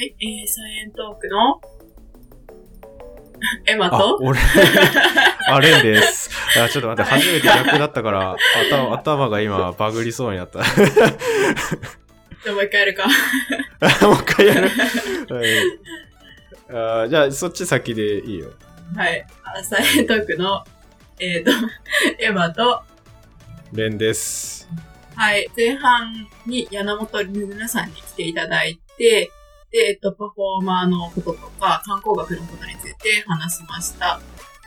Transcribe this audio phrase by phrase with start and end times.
[0.00, 1.60] はい、えー、サイエントークの
[3.68, 4.40] エマあと、俺、
[5.46, 6.30] あ、レンです。
[6.58, 8.34] あ、ちょっと待って、初めて逆だったから、
[8.70, 10.60] 頭、頭が今、バグりそうになった。
[10.64, 10.72] じゃ
[12.48, 13.08] あもう一回やるか。
[14.00, 14.70] もう一回やる？
[15.28, 17.04] はい。
[17.04, 18.54] あじゃあ、そっち先でいいよ。
[18.96, 19.26] はい。
[19.44, 20.64] あサイエントークの、
[21.18, 21.50] えっ、と、
[22.18, 22.82] エマと、
[23.74, 24.66] レンです。
[25.14, 29.30] はい、前半に柳本ルルナさんに来ていただいて、
[29.70, 34.20] で、えっと、パフォーマーのこととか、観光学のことについて話しました。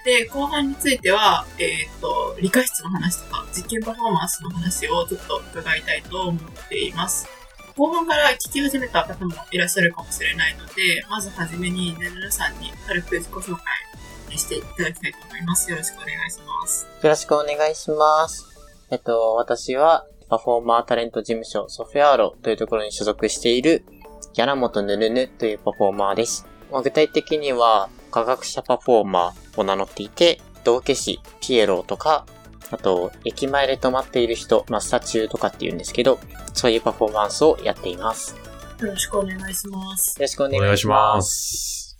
[0.05, 7.27] で、後半については、えっと、理科室の話とか、実験パフォーマンスの話をちょっと伺いたいと思っています。
[7.75, 10.73] 後半から聞き始めた方もいらっしゃるかもしれないので、
[11.09, 15.71] まずはじめにルルナさんに軽く自己紹介していただきたいと思います。
[15.71, 16.87] よろしくお願いします。
[17.01, 18.45] よろしくお願いします。
[18.91, 23.85] えっと、私は、パフォーマータレント事務所ソフェアーロというところに所属している、
[24.33, 26.45] 柳本ぬるぬというパフォーマーです。
[26.71, 32.25] まあ、具体的には、科学者パフォーマーを名乗っていて、道化師、ピエロとか、
[32.71, 36.19] あと、駅前で止まっている人、マッサチューとかって言うんですけど、
[36.53, 38.35] そういうパフォーマンスをやっています。
[38.79, 40.19] よよろしくお願いします。
[40.19, 40.87] ろしくおお願いし。
[40.87, 41.97] ます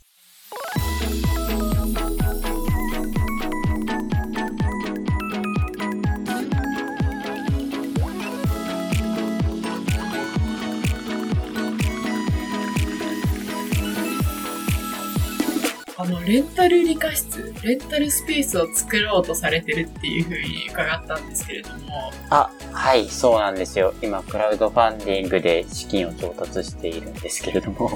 [16.26, 23.94] レンタル理科室、レンタルスペースを作ろうとされてるっていうふうに伺ったんですけれども、あ、はい、そうなんですよ。
[24.02, 27.92] 今、クラウドファンディングで資金を調達しているんですけれども。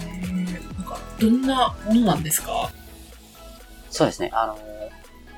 [0.00, 2.72] えーなんか、どんなものなんですか？
[3.90, 4.30] そうですね。
[4.34, 4.58] あの、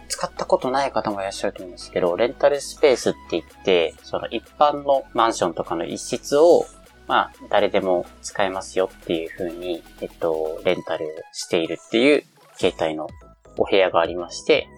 [0.09, 6.67] 使ったことない方もいらっしゃると思うんですけど、レンタルスペースって言って、その一般のマンションとかの一室を、
[7.11, 12.22] まあ、誰でも使えますよっていう風に、えっと、レンタルしているっていう
[12.56, 13.08] 形態の
[13.56, 14.69] お部屋がありまして、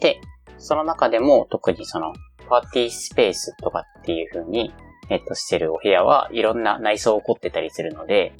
[0.00, 0.18] で、
[0.56, 2.14] その中でも特にその、
[2.48, 4.72] パーティースペースとかっていう風に、
[5.10, 8.32] えっと、してるお部屋はいろんな内装を凝ってたりするので、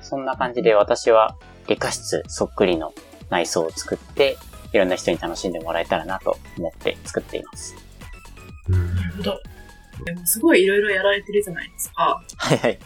[0.00, 1.36] そんな感じで私は
[1.68, 2.92] 理科室そっくりの
[3.30, 4.36] 内装を作って、
[4.72, 7.76] いろんな人に楽しんでもらえたらなと思って作っています。
[8.66, 9.38] なるほど。
[10.04, 12.22] でもすごいいろいろやられてるじゃないですか。
[12.36, 12.78] はいはい。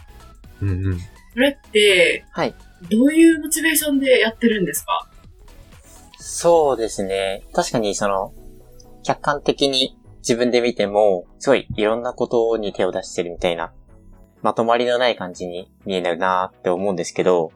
[0.61, 0.99] うんうん。
[0.99, 2.55] それって、はい。
[2.89, 5.09] どういうモチベーションでやってるんですか？
[6.19, 7.43] そうですね。
[7.53, 8.33] 確かにその、
[9.03, 13.73] 客観的に自分で見ても、すごいいろんなことに手を出してるみたいな、
[14.43, 17.51] まとまりのない感じに見えるなって思うんですけど、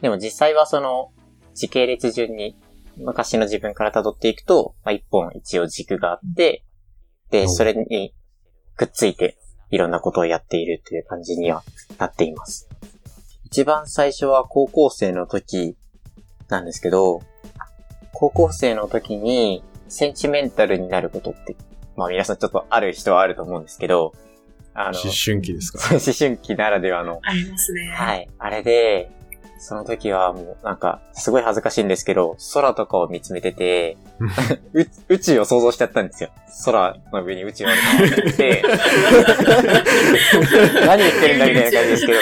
[0.00, 1.12] でも実際はその、
[1.54, 2.56] 時系列順に
[2.96, 6.64] 昔の自分から辿っていくと、まあ、一本一応軸があって、
[7.30, 8.14] で、おそれに
[8.76, 9.36] くっついて
[9.70, 11.62] いろんなことをやっているという感じには
[11.98, 12.68] なっています。
[13.44, 15.76] 一番最初は高校生の時
[16.48, 17.22] なんですけど、
[18.12, 21.56] 高校生の時にセンチメンタルになることって、
[21.96, 24.12] まあ皆さんちょっとある人はあると思うんですけど、
[24.74, 25.78] あの、思春期ですか？
[25.94, 27.86] 思春期ならではの、ありますね。。
[27.90, 28.28] はいい。
[28.38, 29.10] あれで、
[29.66, 33.96] その時はもうなんか、すごい恥ずかしいんですけど、空とかを見つめてて、
[34.74, 36.28] う宇宙を想像しちゃったんですよ。
[36.66, 38.62] 空の上に宇宙あるなって思って、
[40.86, 42.18] 何言ってるんだみたいな感じですけど、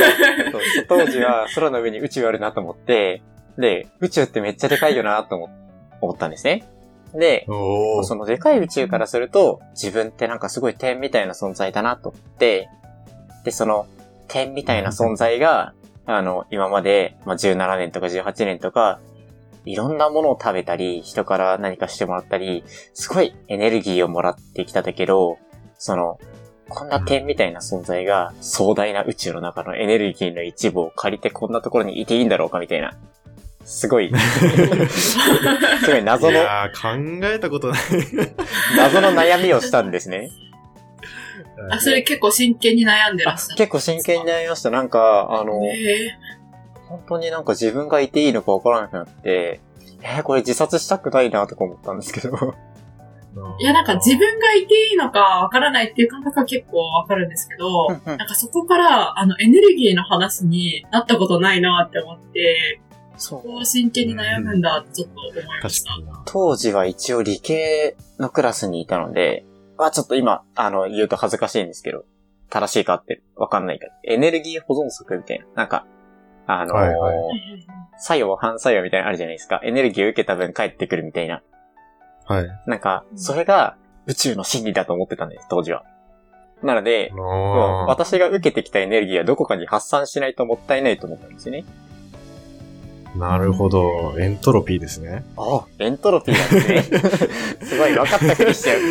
[0.88, 3.22] 当時は空の上に宇宙あるなと思って、
[3.58, 5.50] で、宇宙ってめっちゃでかいよなと思
[6.00, 6.62] 思ったんですね。
[7.12, 12.68] で、そのでかい宇宙からすると、自分ってなんかすごい点みたいな存在だなと思って、
[13.42, 13.88] で、その
[14.28, 15.74] 点みたいな存在が、
[16.06, 19.00] あの、今まで、まあ、17年とか18年とか、
[19.64, 22.64] いろんなものを食べたり、人から何かしてもらったり、
[22.94, 25.38] すごいエネルギーをもらってきただけど、
[25.78, 26.18] その、
[26.68, 32.94] こんな点みたいな存在が壮大な宇宙の中のエネルギーの一部を借りてこんなところにいていいんだろうかみたいな。
[33.64, 34.10] すごい、
[34.90, 35.16] す
[35.86, 37.80] ごい謎いの、やー、考えたことない。
[38.76, 40.30] 謎の悩みをしたんですね。
[41.70, 43.56] あ、それ結構真剣に悩んでらあっしゃる。
[43.56, 44.70] 結構真剣に悩みました。
[44.70, 46.10] なんか、あの、え
[46.88, 49.60] 本当になんか自分がいていいのかわからなくなって、
[50.02, 52.34] えー、これ自殺したくないなとか思ったんですけど。
[52.34, 52.54] ー
[53.60, 62.80] いや、なんか自分がいていいのかわからないっていう感覚は結構わかるんですけど、なんかそこから、あの、エネルギーの話になったことないなって思って、
[63.16, 63.42] そう。
[63.42, 65.90] こう真剣に悩むんだってちょっと思いました。
[65.90, 66.22] 確かにな。
[66.26, 69.44] 当時は一応理系のクラスにいたので、
[69.86, 72.04] あ、ちょっと今、あの、言うと恥ずかしいんですけど、
[72.50, 75.86] 正しいかってわかんないから、エネルギー保存則みたいな、なんか、
[76.46, 77.16] あのーはいはい
[77.98, 79.60] 作用、反作用みたいなのあるじゃないですか。
[79.62, 81.42] エネルギーを受けた分返ってくるみたいな。
[82.26, 82.48] はい。
[82.66, 83.76] なんか、それが
[84.06, 85.84] 宇宙の真理だと思ってたんです、当時は。
[86.62, 91.64] なので、要はあ私が受けてきたエネルギーはどこかに発散しないともったいないと思ったんですよね。
[93.14, 94.14] ーなるほど。
[94.18, 95.24] エントロピーですね。
[95.36, 96.98] あエントロピーなんですね。
[97.62, 98.78] すごい分かったふりしちゃう。
[98.78, 98.84] エン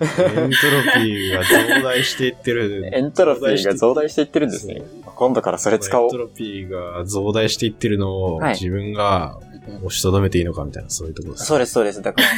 [0.00, 0.50] トロ
[0.94, 2.90] ピーが増大していってる。
[2.92, 4.82] エントロピーが増大していってるんですね。
[5.04, 6.18] 今度からそれ使おうエント。
[6.18, 9.38] ロピーが増大していってるのをはい自分が
[9.76, 11.46] 押しとどめていいのかみたいな、そういうところです。
[11.46, 12.02] そうです、そうです。
[12.02, 12.28] だから、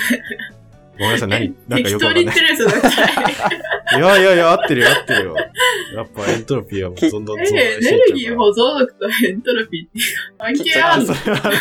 [0.99, 2.37] ごめんなさい、何なんか適よくわかんない
[3.97, 5.35] いやいやいや、合ってるよ、合ってるよ。
[5.97, 8.45] やっぱエントロピーはもうどんどん増大え、エしてネルギーいっちゃうから。
[8.45, 10.01] 保存力とエントロピーって
[10.39, 11.59] 関係ああ、るのそれはなんか、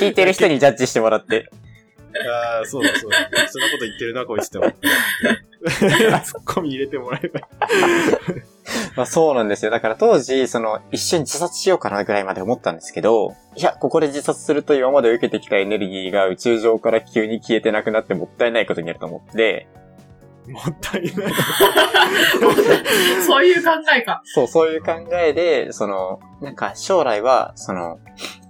[0.00, 1.50] 聞いてる人にジャッジしてもらって。
[2.26, 3.18] ああ、そうだそうだ。
[3.48, 4.88] そんなこと言ってるな、こいつって思って。
[6.24, 7.44] ツッコミ入れてもらえばいい。
[8.96, 9.70] まあそうなんですよ。
[9.70, 19.68] だから当時、その、一瞬自殺しようかなぐらいまで思ったんですけど、いや、ここで自殺すると今まで受けてきたエネルギーが宇宙上から急に消えてなくなってもったいないことになると思って、
[20.52, 21.12] もったいない。
[23.26, 24.22] そういう考えか。
[24.24, 27.98] そう、そういう考えで、その、なんか将来は、その、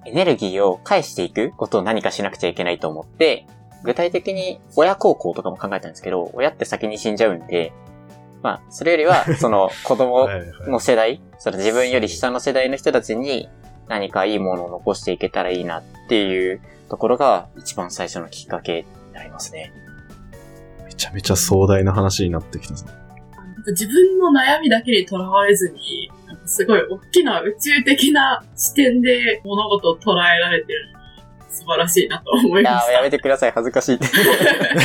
[0.06, 3.46] エネルギーを返していくことを何かしなくちゃいけないと思って、
[3.84, 7.72] 具体的に親孝行とかも考えたんですけど、親って先に死んじゃうんで、
[8.42, 13.48] まあ、それよりは、 その子供はいはいの世代、その自分より下の世代の人たちに
[13.88, 19.72] 何かいいものを残していけたらいいなっていうところが一番最初のきっかけになりますね。
[20.98, 22.84] めちゃめちゃ壮大な話になってきたぞ。
[23.68, 26.10] 自分の悩みだけにとらわれずに、
[26.44, 30.88] すごい大きな宇宙的な視点で物事を捉えられてる
[31.50, 33.02] 素晴らしいなと思いいやーやました。
[33.02, 34.06] めてください、恥ずかしいって。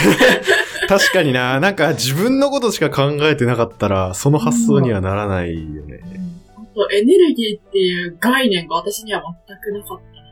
[0.87, 6.01] 確かにな、なんか自分のことしか考えてなかったら、その発想にはならないよね。
[6.55, 10.22] あとエネルギーっていう概念が私には全くなかった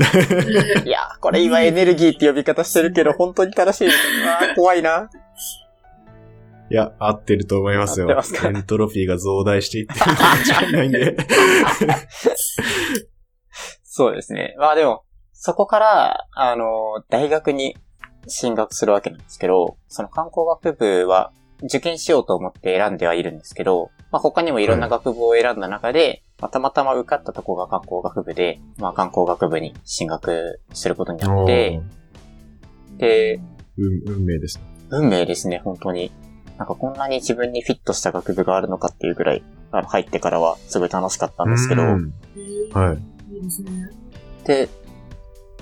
[0.86, 3.92] いやーこれ今エネルギーって呼び方してるけど、本当に正しいの
[4.38, 4.54] かな？
[4.54, 5.10] 怖いな。
[6.70, 8.06] いや、合ってると思いますよ。
[8.06, 8.48] 合ってますか？
[8.48, 10.32] エントロピーが増大していってるのは
[10.62, 11.16] 間違いないんで。
[13.82, 14.54] そうですね。
[14.58, 15.02] まあでも、
[15.32, 17.76] そこから、あの、大学に
[18.28, 21.32] 進学するわけなんですけど、その観光学部は
[21.64, 31.80] 受験しようと思って選んではいるんですけど、まあ他にもいろんな学部を選んだ中で、まあたまたま受かったとこが観光学部で、まあ観光学部に進学することになって、
[32.98, 34.64] で、うん運命ですね。
[34.90, 36.12] 運命ですね、本当に。
[36.58, 42.12] なんかこんなに自分にフィットした学部があるのかっていうぐらい、あの入ってからはすごい楽しかったんですけど、うん
[42.72, 43.34] はい。
[43.34, 43.90] いいですね。
[44.44, 44.68] で、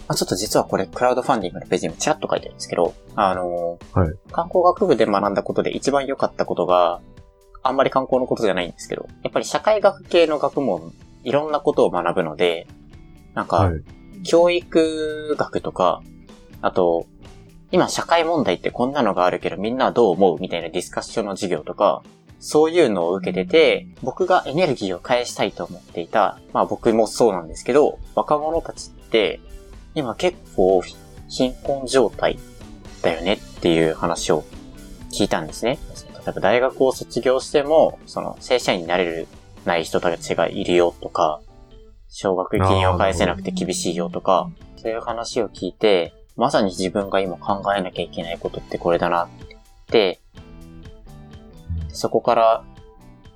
[0.09, 7.01] まあ、ちょっと実はこれ、クラウドファンディングのページにもちらっと書いてるんですけど、あのーはい観光学部で学んだことで一番良かったことが、
[7.69, 12.67] あんまり観光のことじゃないんですけど、やっぱり社会学系の学問、いろんなことを学ぶので、
[13.35, 13.83] なんか、はい。
[14.25, 16.03] 教育学とか、
[16.63, 17.07] あと、
[17.71, 22.03] 今社会問題ってこんなのがあるけどみんなはどう思うみたいなディスカッションの授業とか、
[22.41, 29.41] そういうのを受けてて、僕がエネルギーを返したいと思っていた、まあ僕もそうなんですけど、若者たちって、
[29.95, 30.83] 今結構
[31.29, 32.39] 貧困状態
[33.03, 34.45] だよねっていう話を
[35.13, 35.79] 聞いたんですね。
[36.29, 39.29] 例えば大学を卒業しても、その正社員になれる
[39.65, 41.41] ない人たちがいるよとか、
[42.09, 49.29] 奨学金を返せなくて厳しいよとか、そういう話を聞いて、まさに自分が今考えなきゃいけないことってこれだなっ
[49.87, 50.21] て、
[51.89, 52.65] そこから、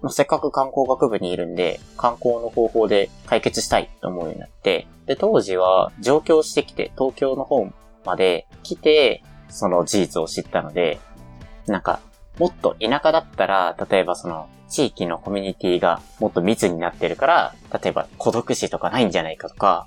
[0.02, 7.66] まあ、せっかく観光学部にいるんで、観光の方法で解決したいと思うようになって、で、当時は上京してきて、東京の方
[8.04, 11.00] まで来て、その事実を知ったので、
[11.66, 12.00] なんか、
[12.38, 19.86] もっと田舎だったら、例えばその、地域のコミュニティがもっと密になってるから、例えば孤独死とかないんじゃないかとか、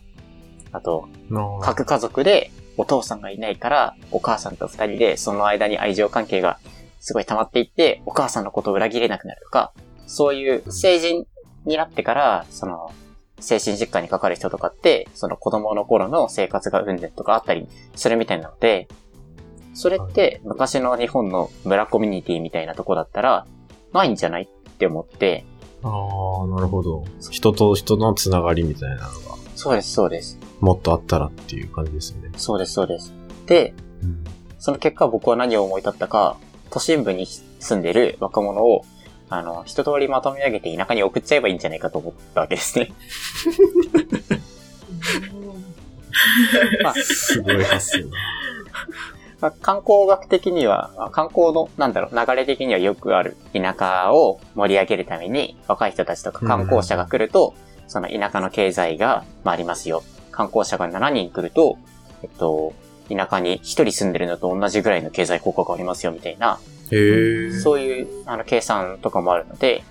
[0.71, 6.59] あと、の各家族でお父さんがいないから、お母さんと二人でその間に愛情関係が
[6.99, 9.73] すごい溜まっていって、お母さんのことを裏切れなくなるとか、
[10.05, 11.25] そういう成人
[11.65, 12.91] になってから、その、
[13.39, 18.87] 精神疾患にかかる人とかって、その子供の頃の生活がうんでとかあったりするみたいなので、
[19.75, 23.45] それって昔の日本の村コミュニティみたいなとこだったら、
[23.93, 25.45] ないんじゃないって思って、
[25.83, 27.03] ああ、なるほど。
[27.29, 29.09] 人と人のつながりみたいなのが、
[29.55, 30.39] そうです、そうです。
[30.61, 32.31] もっとあったらっていう感じですよね。
[32.37, 33.13] そうです、そうです。
[33.45, 34.23] で、うん。
[34.57, 36.37] その結果僕は何を思い立ったか、
[36.71, 38.85] 都心部に住んでる若者を、
[39.29, 42.91] あの、一通りまとめ上げて田舎に送っちゃえばいいんじゃないかと思ったわけですね。
[46.83, 48.17] まあ、すごい発想だ。
[49.41, 57.53] まあ観光学的には、まあ観光の、なんだろう、流れ的にはよくある田舎を盛り上げるために、若い人たちとか観光者が来ると、
[57.87, 60.03] その田舎の経済が回りますよ。
[60.31, 61.77] 観光者が7人来ると、
[62.23, 62.73] えっと、
[63.09, 66.59] 田舎に1人住んでるのと同じぐらいの経済効果がありますよ、みたいな。
[67.61, 69.83] そういうあの計算とかもあるので、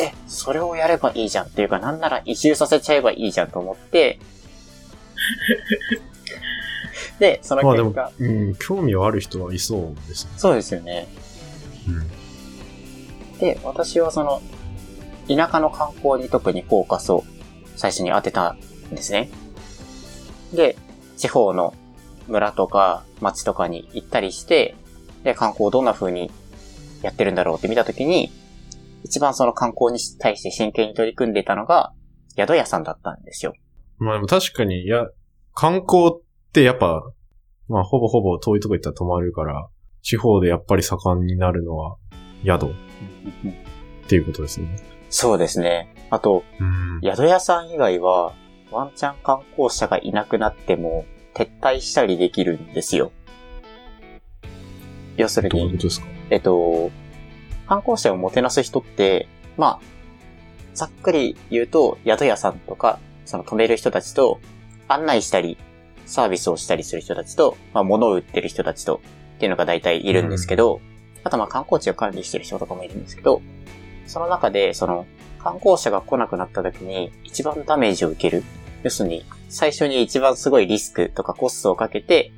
[0.00, 4.18] え、それをやればいいじゃんっていうか、なんなら移住させちゃえばいいじゃんと思って、
[7.18, 10.32] で、そのまあでも結果、、うん、興味はある人はいそうですね。
[10.36, 11.08] そうですよね。
[11.88, 13.38] うん。
[13.38, 14.42] で、私はその、
[15.28, 17.24] 田舎の観光に特にフォーカスを
[17.76, 19.30] 最初に当てたんですね。
[20.52, 20.76] で、
[21.16, 21.74] 地方の
[22.28, 24.74] 村とか町とかに行ったりして、
[25.22, 26.30] で、観光をどんな風に
[27.02, 28.30] やってるんだろうって見たときに、
[29.04, 31.92] 一番その観光に対して真剣に取り組んでたのが、
[32.36, 33.54] 宿屋さんだったんですよ。
[33.98, 35.06] まあでも確かに、いや、
[35.54, 36.23] 観光っ
[36.54, 37.02] てやっぱ、
[37.68, 39.68] まあほぼほぼ遠いとこ行ったら泊まるから、
[40.02, 41.96] 地方でやっぱり盛んになるのは
[42.44, 42.68] 宿っ
[44.06, 44.78] ていうことですね。
[45.10, 45.94] そうですね。
[46.10, 47.00] あと、うん。
[47.02, 48.34] 宿屋さん以外は、
[48.70, 53.12] ワンチャン観光者がいなくなっても、撤退したりできるんですよ。
[55.16, 56.06] 要するにどういうこ、とですか？
[56.30, 56.90] えっと、
[57.68, 59.80] 観光者をもてなす人って、まあ、
[60.74, 64.40] ざっくり言うと、宿屋さんとか、その止める人たちと、
[64.88, 65.56] 案内したり、
[66.06, 69.00] サービスをしたりする人たちと、まあ、物を売ってる人たちと、
[69.36, 70.80] っていうのが大体いるんですけど、
[71.24, 73.42] あとまあ観光地を管理してる人とかもいるんですけど、
[74.06, 75.06] その中で、その、
[75.38, 78.42] 観光者が来なくなった時に、一番ダメージを受ける。
[78.82, 82.32] 要するに、最初に一番すごいリスクとかコストをかけて、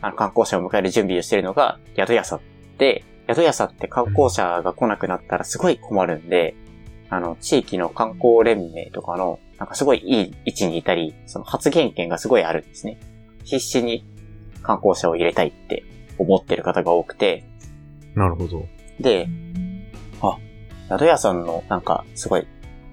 [0.00, 2.40] あの、観光者を迎える準備をしてるのが、宿屋さん
[2.78, 6.54] で、宿屋さんって観光者が来なくなったらすごい困るんで、
[7.10, 12.98] あの、地域の観光連盟とかの、なんかすごいいい位置にいたり、その発言権がすごいあるんですね。
[13.44, 14.04] 必死に
[14.62, 15.84] 観光者を入れたいって
[16.18, 17.44] 思ってる方が多くて、
[18.14, 18.66] なるほど。
[19.00, 19.28] で、
[20.20, 20.38] あ、
[20.88, 22.46] 宿屋さんのなんかすごい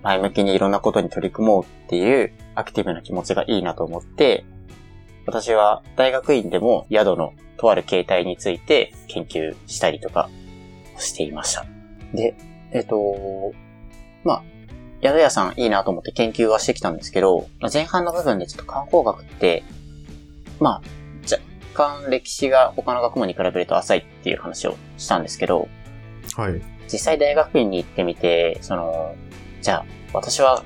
[0.04, 4.46] 前向きにいろんなことに取り組もうっていうアクティブな気持ちがいいなと思って、
[5.26, 10.30] 私は大学院でも宿のとある形態について研究したりとか
[10.98, 11.66] していました。
[12.14, 12.36] で、
[12.72, 13.54] えっと、
[14.24, 14.44] まあ、
[15.02, 19.64] 宿屋さんいいなと思って研究はしてきたんですけど、前半の部分でちょっと観光学って、
[20.60, 20.82] まあ、
[21.76, 25.68] 若干歴史が他の学問に比べると浅いっていう話をしたんですけど、
[26.36, 26.62] はい。
[26.92, 29.16] 実際大学院に行ってみて、その、
[29.62, 30.64] じゃあ、私は、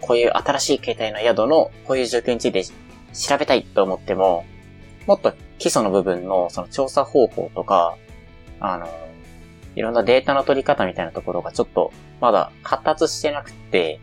[0.00, 2.72] こういう新しい形態の宿の、こういう状況について調
[3.38, 4.44] べたいと思っても、
[5.06, 7.96] もっと基礎の部分の、その調査方法とか、
[8.60, 8.88] あの、
[9.74, 14.00] いろんなデータの取り方みたいなところがちょっと、まだ発達してなくて、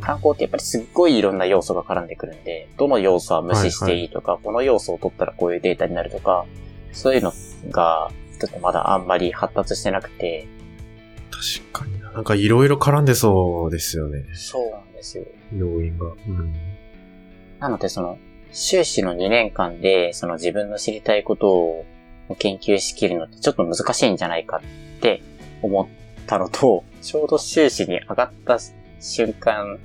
[0.00, 6.44] 観光ってやっぱりすっごいいろんな要素が絡んでくるんで、どの要素は無視していいとか、この要素を取ったらこういうデータになるとか、
[6.92, 7.32] そういうの
[7.70, 10.46] が、ちょっとまだあんまり発達してなくて、
[11.30, 12.12] 確かにな。
[12.12, 14.24] なんかいろいろ絡んでそうですよね。
[14.34, 15.24] そうなんですよ。
[15.54, 16.06] 要因が。
[16.06, 16.54] うん。
[17.58, 18.18] なのでその、
[18.52, 21.84] 修士の2年間で、その自分の知りたいことを
[22.34, 24.60] 研究しきるのってちょっと難しいんじゃないか
[24.96, 25.22] って
[25.62, 25.86] 思っ
[26.26, 28.58] たのと、ちょうど修士に上がった
[29.00, 29.78] 瞬間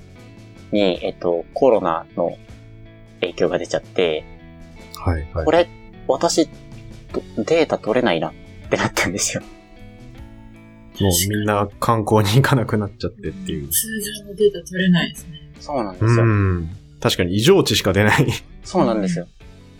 [0.72, 2.36] に、えっと、コロナの
[3.20, 4.24] 影響が出ちゃって、
[4.96, 5.50] はい、はいこ。
[5.50, 5.68] れ、
[6.08, 6.48] 私、
[7.12, 8.32] どデータ取れないなっ
[8.70, 9.42] てなったんですよ。
[11.00, 13.68] もうみんな観光に行かなくなっちゃってっていう。
[13.68, 15.40] 通常のデータ取れないですね。
[15.58, 16.10] そうなんですよ。
[16.24, 16.70] うん。
[17.00, 18.26] 確かに異常値しか出ない。
[18.62, 19.26] そうなんですよ。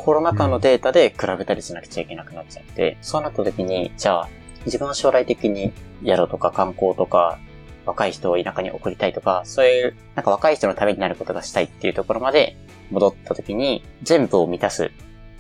[0.04, 4.28] コロナ禍のデータで比べたりしなくちゃいけなくなっちゃって、そうなった時に、じゃあ、
[4.66, 5.73] 自分は将来的に
[6.04, 7.38] 宿とか観光とか、
[7.87, 12.56] 若い人を田舎に送りたいとか、そういう、なんか若い人のためになることがしたいっていうところまで
[12.90, 14.90] 戻った時に、全部を満たす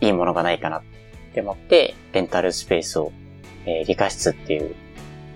[0.00, 0.82] いいものがないかなっ
[1.34, 3.12] て思って、レンタルスペースを、
[3.66, 4.76] えー理科室っていう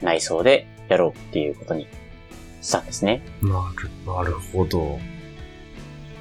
[0.03, 1.89] 内装でやろうっていうことに
[2.63, 3.23] したんですね。
[3.43, 5.01] なる、なるほど。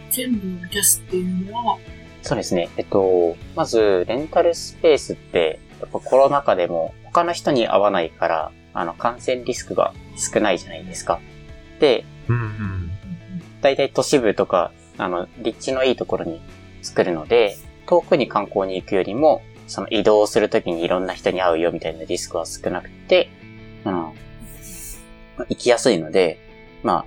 [0.10, 1.78] 全部を満たすっていうのは、
[2.26, 2.70] そうですね。
[2.76, 11.20] えっと、まず、レンタルスペースって、やっぱコロナ禍でも他の人に会わないから、あの、感染リスクが少ないじゃないですか。
[11.80, 12.92] で、うんうん。
[13.62, 16.42] だいたい都市部とか、あの、立地のいいところに
[16.82, 23.30] 作るので、遠くに観光に行くよりも、その移動するときにいろんな人に会うよみたいなリスクは少なくて、
[23.86, 23.94] うん。
[23.94, 24.14] ま
[25.42, 26.40] あ行きやすいので、
[26.82, 27.06] まあ、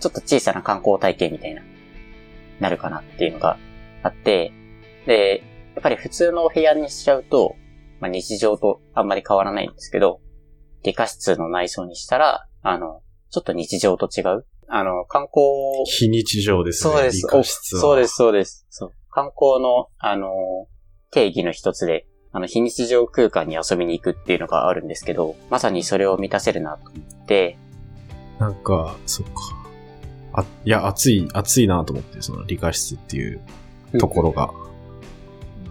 [0.00, 1.60] ちょっと小さな観光体験みたいな、
[2.60, 3.58] なるかなっていうのが
[4.04, 4.52] あって、
[5.06, 5.42] で、
[5.74, 7.56] やっぱり普通のお部屋にしちゃうと、
[8.00, 10.20] まあ日常とあんまり変わらないんですけど、
[10.84, 14.46] 理科室の内装にしたら、あの、ちょっと日常と違う。
[14.68, 15.44] あの、観光
[15.86, 16.92] 非日常ですね。
[16.92, 17.16] そうです。
[17.16, 17.80] 理科室は。
[17.80, 18.66] そうです、そうです。
[18.70, 18.92] そう。
[19.10, 20.74] 観光の、あのー
[21.14, 27.56] 定義の一つで、あの、非日常空間に遊びに行くっていうのがあるんですけど、まさにそれを満たせるなと思って、
[28.40, 29.32] なんか、そっか。
[30.32, 33.40] あ、いや、暑い、暑いなと思って、その理科室っていう
[33.98, 34.50] ところが。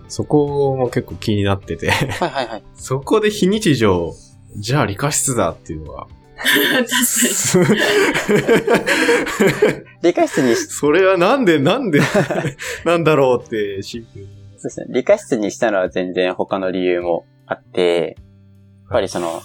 [0.08, 2.64] そこも結構気になってて、はいはいはい。
[2.76, 4.14] そこで非日常、
[4.58, 7.80] じゃあ理科室だっていうのは、確かに。
[10.04, 12.00] 理科室にし、 それはなんで、なんで、
[12.86, 14.30] なんだろうってシンプルに。
[14.58, 14.86] そうですね。
[14.90, 18.16] 理科室にしたのは全然他の理由もあって、
[18.84, 19.42] やっぱりその、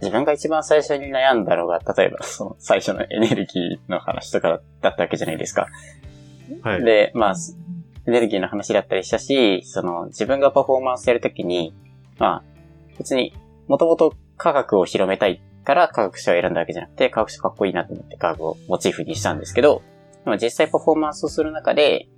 [0.00, 5.68] 自分が一番最初に悩んだのが、例えばその最初のエネルギーの話とかだったわけじゃないですか。
[6.62, 6.84] はい。
[6.84, 7.34] で、まあ、
[8.06, 11.74] エネルギーの話だったりしたし、その自分がパフォーマンスやるときに、
[12.18, 12.42] まあ、
[12.98, 13.34] 別に
[13.68, 19.82] もともと科学を広めたいから科学者を選んだわけじゃなくて、科学者かっこいいなと思って科学をモチーフにしたんですけど、
[20.24, 22.08] でも実際パフォーマンスをする中で、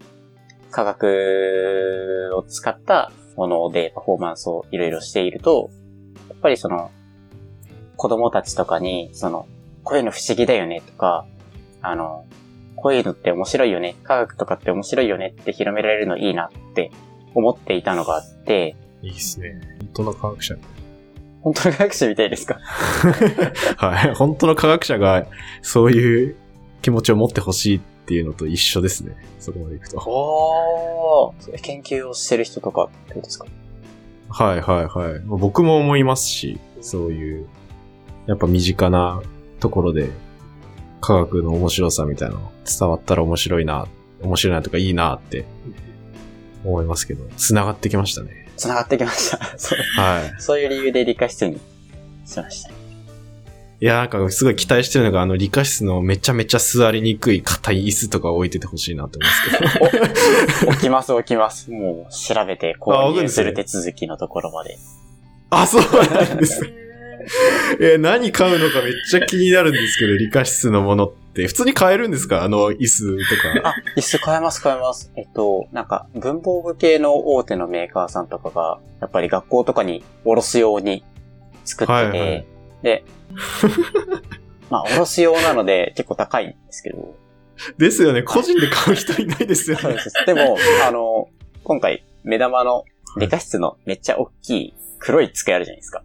[0.70, 5.70] 科学を使ったものでパフォーマンスをいろいろしていると、
[6.30, 6.90] やっぱりその、
[7.96, 9.46] 子供たちとかに、その、
[9.84, 11.26] こういうの不思議だよねとか、
[11.80, 12.24] あの、
[12.76, 16.90] こういうのって面白いよね、科学とかって面白いよねって広められるのいいなって
[17.34, 19.60] 思っていたのがあって、いいっすね。
[19.80, 20.54] 本当の科学者。
[21.42, 22.58] 本当の科学者みたいですか？
[23.76, 24.14] はい。
[24.14, 25.26] 本当の科学者が、
[25.62, 26.36] そういう
[26.80, 29.14] 気持ちを持ってほしいっていうのと一緒ですね。
[29.38, 29.98] そこまでいくと。
[30.06, 33.46] おー、研究をしてる人とかってですか？
[34.30, 35.20] はいはいはい。
[35.26, 37.46] 僕も思いますし、そういう、
[38.26, 39.20] やっぱ身近な
[39.60, 40.08] ところで、
[41.04, 43.86] 科学の面白さみたいなの伝わったら面白いな、
[44.22, 45.44] 面白いなとかいいなって
[46.64, 48.48] 思いますけど、繋がってきましたね。
[48.56, 49.36] 繋がってきました。
[50.00, 50.34] はい。
[50.40, 51.60] そういう理由で理科室に
[52.24, 52.70] しました。
[52.70, 52.72] い
[53.80, 60.72] や、なんかすごい期待してるのが、あの理科室のめちゃめちゃ座りにくい硬い椅子とか置いててほしいなと思いますけど。
[60.72, 61.70] 起きます起きます。
[61.70, 64.78] もう調べてあ購入する手続きのところまで。
[65.50, 66.83] あ、そうなんです。
[67.80, 71.46] えー何買うのかめっちゃ気になるんですけど、理科室のものって。
[71.46, 72.42] 普通に買えるんですか？
[72.44, 73.16] あの椅子
[73.62, 73.70] とか。
[73.70, 75.10] あ、椅子買えます買えます。
[75.16, 81.04] えっと、なんか文房具系の大手のメーカーさんとかが、やっぱり学校とかにおろすように
[81.64, 82.46] 作ってて、はいはい
[82.82, 83.04] で、
[84.70, 87.16] まあおろす用なので結構高いんですけど、
[87.78, 88.22] ですよね。
[88.22, 89.82] 個人で買う人いないですよね。
[89.82, 90.12] そうです。
[90.26, 90.56] でも、
[90.86, 91.28] あの、
[91.62, 92.84] 今回、目玉の
[93.16, 96.02] 理科室のめっちゃ大きい黒い机あるじゃないですか。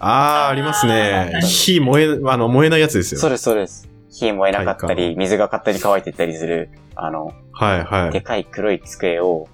[0.00, 1.30] あー、ありますね。
[1.42, 3.20] 火燃え、あの、燃えないやつですよ。
[3.20, 3.88] そうです、そうです。
[4.10, 8.10] 火燃えなかった体り、水が勝手に乾いてったりする、あの、はいはい。
[8.10, 9.46] でかい黒い机を、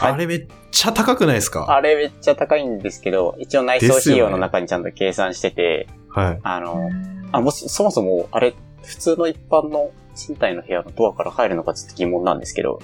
[0.00, 1.66] あれめっちゃ高くないですか？
[1.74, 6.40] あれめっちゃ高いんですけど、一応内装費用の中にちゃんと計算してて、はい。
[6.42, 6.90] あの、
[7.32, 12.80] あ、もし、そもそも、あれ、普通の一般の賃貸の部屋のドアから入るのかちょっと疑問なんですけど、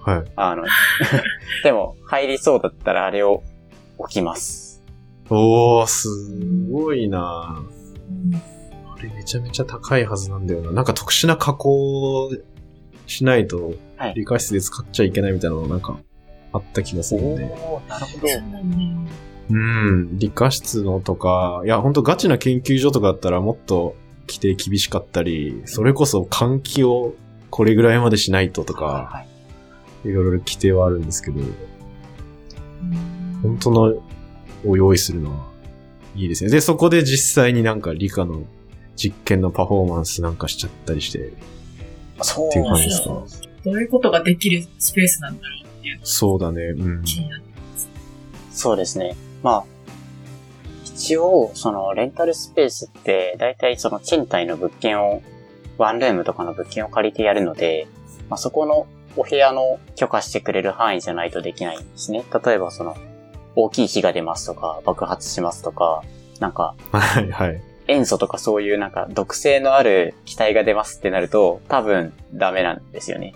[0.00, 0.24] はい。
[0.36, 0.64] あの、
[1.64, 3.42] でも、入りそうだったらあれを
[3.98, 4.63] 置きます。
[5.30, 6.08] おー、す
[6.70, 7.62] ごいな。
[8.96, 10.72] あれめちゃめちゃ高いはずなんだよな。
[10.72, 12.30] なんか特殊な加工
[13.06, 15.98] しないとはい、理科室で使っちゃいけないみたいなのなんか
[16.52, 17.42] あった気がするんで。
[17.42, 17.80] なるほ
[18.20, 18.28] ど。
[18.28, 20.18] そうなん。
[20.18, 23.94] 理科室のとか、いや、ほんとガチな研究所とかだったらもっと
[24.26, 27.14] 規定厳しかったり、それこそ換気を
[27.50, 29.28] これぐらいまでしないととか、はい
[30.08, 31.40] いろいろ規定はあるんですけど、
[33.42, 34.02] 本当の
[34.66, 35.46] を用意するのは
[36.16, 36.50] いいですね。
[36.50, 38.42] で、そこで実際になんか理科の
[38.96, 41.32] 実験のパフォーマンスなんかしちゃったりして、
[42.22, 43.14] そうっていう感じでですすか
[43.64, 47.04] どういうことができるスペースなんだろうっていうのそうだね、うんが。
[47.04, 47.54] 気になって
[48.54, 49.16] そうですね。
[49.42, 49.64] まあ、
[50.84, 55.22] 一応、その、レンタルスペースって、だいたいその賃貸の物件を、
[55.76, 57.88] ワンルームとかの物件を借りてやるので、
[58.30, 62.24] まあそこのお部屋の許可してくれる範囲じゃないとできないんですね。
[62.44, 62.96] 例えばその、
[63.56, 66.02] 大きい火が出ますとか、爆発しますとか、
[66.40, 67.62] なんか、はい、はい。
[67.86, 73.34] 塩素とかそういうなんか毒性のある気体が出ますってなると、多分ダメなんですよね。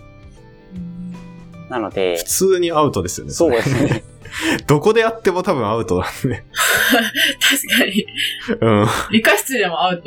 [1.69, 3.33] なので普、通にアウトですよね。
[3.33, 4.03] そうれですね。
[4.67, 6.43] どこでやっても多分アウトなんで。
[7.39, 8.05] 確かに。
[8.59, 8.87] うん。
[9.11, 10.03] 理科室でもアウト。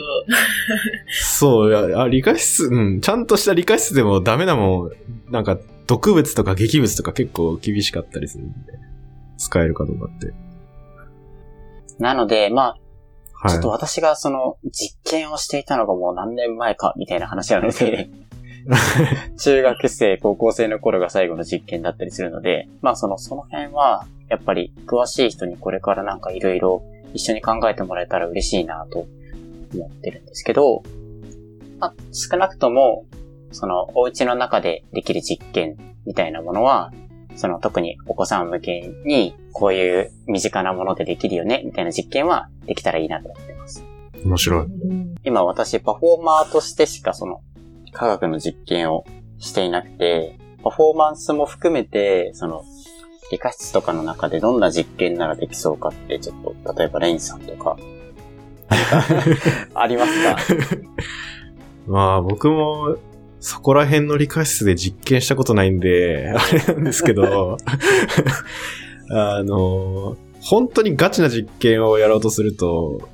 [1.11, 4.92] そう、いやあ、理科室、うん、ちゃんとした理科室でもダメなもん、
[5.31, 8.72] なんか、毒物とか劇物とか結構厳しかったりするんで、
[9.37, 10.33] 使えるかどうかって。
[11.99, 12.77] なので、ま
[13.42, 18.09] あ、ちょっとは私がその実験をしていたのがもう何年前かみたいな話なので、
[19.38, 29.07] 中学生、高校生の頃が最後の実験だったりするので、まあその、その辺は、やっぱり詳しい人にこれからなんかいろいろ一緒に考えてもらえたら嬉しいなと
[29.75, 30.83] 思ってるんですけど、
[31.79, 33.05] まあ少なくとも、
[33.51, 36.92] そのお家の中でできる実験みたいなものは、
[37.37, 43.85] その特にお子さん向けにこういう身近なものでできるよねみたいな実験はできたらいいなと思ってます。
[44.23, 44.27] い。
[44.27, 44.66] 面白い。
[45.25, 47.40] 今私パフォーマーとしてしかその
[47.92, 49.05] 科学の実験を
[49.38, 52.64] していなくて、パフォーマンスも含めて、その
[53.31, 57.77] 理科室とかの中でどんな実験ならできそうかって、ちょっと、例えばレインさんとか
[59.75, 60.37] ありますか？
[61.87, 62.97] まあ僕も
[63.42, 67.57] そこら辺の理科室で実験したことないんで、あれなんですけど、
[69.11, 73.09] あの、本当にガチな実験をやろうとすると、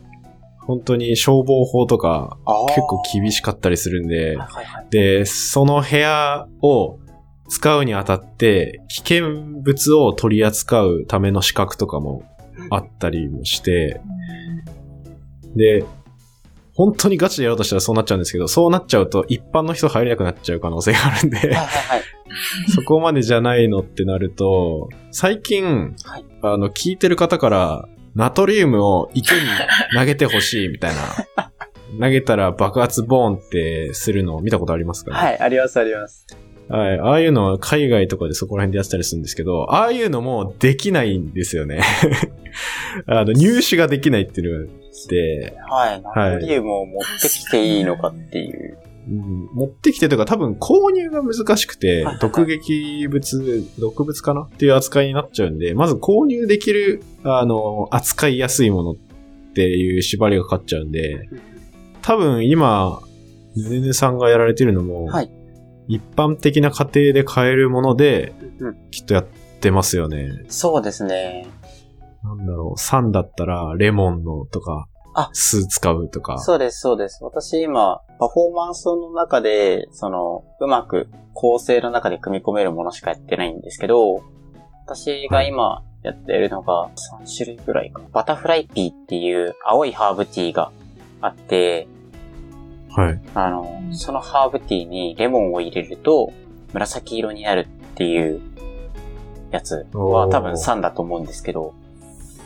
[0.60, 2.36] 本当に消防法とか
[2.68, 4.86] 結構厳しかったりするんで、はいはいはい。
[4.90, 6.98] で、その部屋を
[7.48, 12.22] 使うにあたって、危険物を取り扱うための資格とかも
[12.68, 14.02] あったりもして、
[15.56, 15.86] で、
[16.78, 22.02] 本当にガチでやろうとしたらそうなっちゃうんですけど、そうなっちゃうと一般の人入れなくなっちゃう可能性があるんではい、はいはい。
[22.72, 29.40] そこまでじゃないのってなると、最近、はいあの、聞いてる方から、ナトリウムを池に
[29.96, 31.50] 投げてほしいみたいな、
[32.00, 35.16] 投げたら爆発ボーンってするのを見たことありますかね？
[35.18, 36.26] はい、ありますあります。
[36.68, 37.00] はい。
[37.00, 41.80] ああいうのは海外とかでそこら辺でやってたりするんですけど、ああいうのもできないんですよね。
[43.06, 48.78] あの、入手ができないっていうのがあって、はい、ナトリウムを持ってきていいのかっていう。
[49.10, 58.96] うん持ってきてとか多分購入が難しくて毒劇物、毒物かなっていう扱いになっちゃうんで、まず購入できる、あの、扱いやすいものっ
[59.54, 61.26] ていう縛りがかかっちゃうんで、
[62.02, 63.00] 多分今、
[63.56, 65.30] ヌネヌさんがやられてるのも、はい
[65.88, 69.26] 一般的な家庭で買えるもので、うんきっとやっ
[69.60, 70.44] てますよね。
[70.48, 71.46] そうですね。
[72.22, 76.38] なんだろう、酸だったらレモンのとか、あ酢使うとか。
[76.38, 77.24] そうです、そうです。
[77.24, 84.22] 私今、パフォーマンスの中で、その、うまく構成の中で組み込めるものしかやってないんですけど、
[84.84, 86.90] 私が今やってるのが
[87.22, 88.08] 3種類ぐらいかな。
[88.12, 90.70] バタフライピーっていう青いハーブティーが
[91.20, 91.88] あって、
[92.98, 93.20] はい。
[93.34, 96.32] あの、そのハーブティーにレモンを入れると
[96.72, 98.40] 紫色になるっていう
[99.50, 101.74] やつは多分酸だと思うんですけど、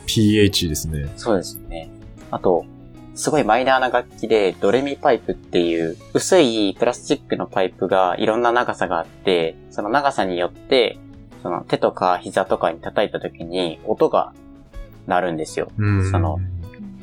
[0.07, 1.11] pH ですね。
[1.17, 1.89] そうですね。
[2.31, 2.67] あと、
[3.15, 10.99] すごいマイナーな楽器で、ドレミパイプっていう、薄いプラスチックのパイプがいろんな長さがあって、その長さによって、
[11.43, 14.33] その手とか膝とかに叩いた時に音が
[15.07, 15.71] 鳴るんですよ。
[15.77, 16.11] うん。
[16.11, 16.39] その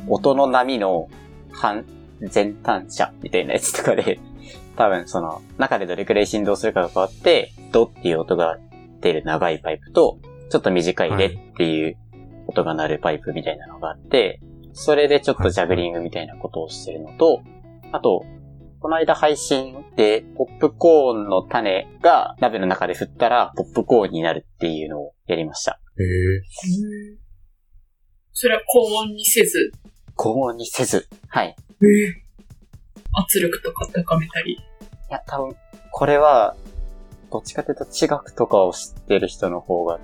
[0.08, 1.10] 音の波の
[1.52, 1.86] 反、
[2.34, 4.20] 前端射みたいなやつとかで、
[4.76, 8.58] 多分その中でどれくらい振動するかが変わって、ドっていう音が
[9.02, 11.98] 出る長いパイプと、ちょっと短いレっていう
[12.48, 14.40] 音が鳴るパイプみたいなのがあって、
[14.74, 17.42] それでちょっとジャグリングみたいなことをしてるのと、
[17.92, 18.26] あと、
[18.80, 25.82] この間配信でポップコーンの種が鍋の中で振ったらポップコーンになるっていうのをやりました。
[26.00, 26.42] へえ。
[28.32, 29.72] それは高温にせず、
[30.22, 31.08] 高温にせず。
[31.30, 31.56] はい。
[33.14, 34.56] 圧力とか高めたり。
[34.56, 34.58] い
[35.10, 35.56] や、多分、
[35.92, 36.58] これは、
[37.32, 39.98] どっちかというと地学とかを知ってる人の方が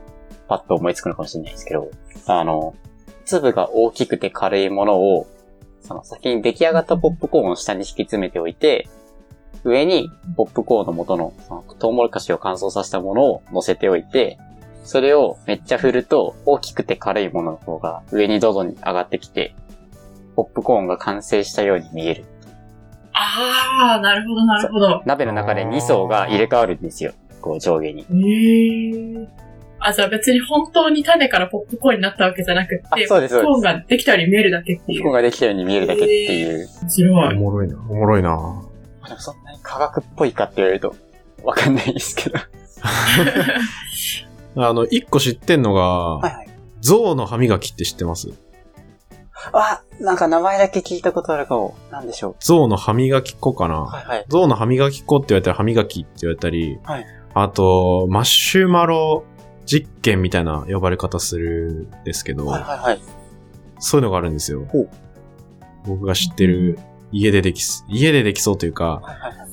[0.48, 1.92] パッと思いつくのかもしれないですけど、
[2.28, 2.76] あの、
[3.26, 5.28] 粒が大きくて軽いものを、
[5.82, 8.88] その先に出来上がったポップコーンを下に敷き詰めておいて、
[9.66, 14.38] 上にポップコーンの元のそのトウモロコシを乾燥させたものを乗せておいて、
[14.86, 19.54] それをめっちゃ振ると大きくて軽いものの方が上にどんどん上がってきて、
[20.36, 22.26] ポップコーンが完成したように見える。
[23.14, 25.02] あー、なるほど、なるほど。
[25.06, 27.14] 鍋の中で2層が入れ替わるんですよ。
[27.42, 28.02] こう上下に。
[28.02, 29.28] へえ。
[29.80, 35.04] あ、じゃあ別に本当に種からポップコーンになったわけじゃなくって、あそうですそうですポップコーンができたように見えるだけっていう。
[35.04, 36.68] ポップコーンができたように見えるだけっていう。
[36.82, 37.36] 面白い。
[37.36, 37.76] おもろいな。
[37.76, 38.30] おもろいな。
[39.08, 40.96] でもそんなに科学っぽいかって言われると、
[41.44, 42.40] わかんないですけど。
[44.68, 45.82] あの、一個知ってんのが、
[46.18, 46.48] はいはい。
[46.82, 48.30] 象の歯磨きって知ってます？
[49.54, 51.76] あ、なんか名前だけ聞いたことあるかも。
[51.92, 53.86] なんでしょ象の歯磨き粉かな、う。
[53.86, 54.26] はいはい。
[54.30, 57.06] 象の歯磨き粉って言われたら歯磨きって言われたり、はい
[57.36, 59.26] あと、マシュマロ
[59.66, 63.02] 実験みたいな呼ばれ方するんですけど、はいはいはい。
[63.80, 64.90] そういうのがあるんですよほう。
[65.86, 66.80] 僕が知ってる
[67.12, 69.50] 家でできす、家でできそうというか、はいはいはい。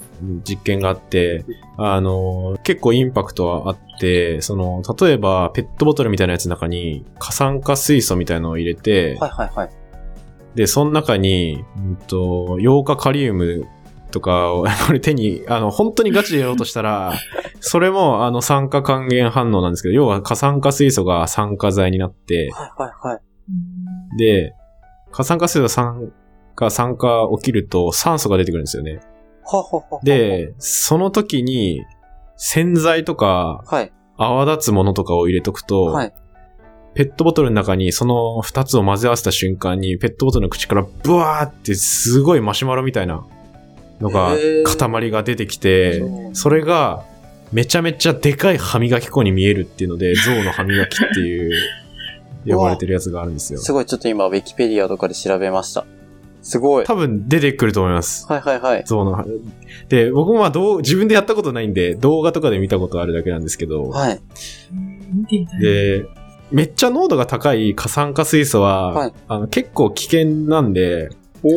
[0.48, 1.44] 実験があって、
[1.76, 9.70] あの、結構インパクトはあって、その、例えばペットボトルみたいなやつの中に過酸化水素みたいなのを入れて、はいはいはい。
[10.54, 13.66] で、その中に、うんと、ヨウ化カリウム
[14.10, 17.14] とかを、 これ手に、あの、本当にガチでやろうとしたら、
[17.60, 23.20] それも、あの、酸化還元反応なんですけど、要は過酸化水素が酸化剤になって、はいはいはい。
[24.18, 24.54] で、
[25.10, 26.12] 過酸化水素酸
[26.54, 29.00] 化、酸化起きると酸素が出てくるんですよね。
[29.44, 31.82] ほほほほ。、で、その時に、
[32.36, 33.92] 洗剤とか、はい。
[34.16, 36.12] 泡立つものとかを入れとくと、はい。
[36.94, 43.24] ペットボトルの中にその二つを混ぜ合わせた瞬間に、ペットボトルの口からブワーってすごいマシュマロみたいな
[44.00, 46.02] のが塊が出てきて、
[46.34, 47.04] それが、
[47.52, 51.52] めちゃめちゃでかい歯磨き粉に見えるっていうので、象の歯磨きっていう、
[52.46, 53.58] 呼ばれてるやつがあるんですよ。
[53.58, 55.84] すごい、ちょっと今、ウィキペディアとかで調べました。
[56.40, 56.84] すごい。
[56.84, 58.26] 多分出てくると思います。
[58.26, 58.84] はいはいはい。
[58.84, 59.24] 象の歯。
[59.88, 64.20] で、僕もまあどう、自分でやったことないんで、動画とかで見たことあるだけなんですけど、はい。
[65.14, 65.60] 見てみたい。
[65.60, 66.06] で、
[66.52, 71.10] めっちゃ濃度が高い過酸化水素は、はいあの結構危険なんで、
[71.44, 71.52] おー、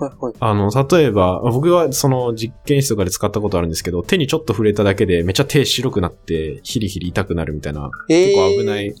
[0.00, 0.34] はいはい。
[0.40, 8.94] あの、例えば、僕はその実験室とかで使ったことあるんですけど、手にちょっと触れただけでめっちゃ手白くなって、ヒリヒリ痛くなるみたいな、え結構危ない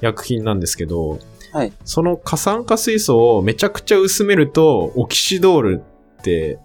[0.00, 1.18] 薬品なんですけど、
[1.52, 5.82] はいその過酸化水素をめちゃくちゃ薄めると、オキシドール
[6.20, 6.58] って